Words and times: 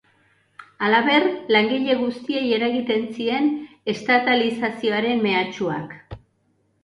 Halaber, 0.85 1.25
langile 1.55 1.97
guztiei 1.99 2.41
eragiten 2.55 3.05
zien 3.19 3.51
estatalizazioaren 3.93 5.21
mehatxuak. 5.27 5.93